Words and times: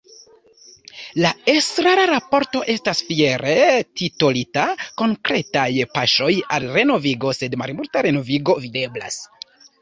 La 1.23 1.31
Estrara 1.51 2.05
Raporto 2.11 2.61
estas 2.73 3.01
fiere 3.09 3.53
titolita 4.01 4.63
“Konkretaj 5.03 5.67
paŝoj 5.99 6.31
al 6.59 6.67
renovigo”, 6.79 7.35
sed 7.43 7.61
malmulta 7.65 8.05
renovigo 8.09 8.59
videblas. 8.67 9.23